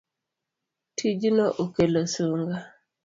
Tijno 0.97 1.45
okelo 1.63 2.01
sunga 2.13 2.57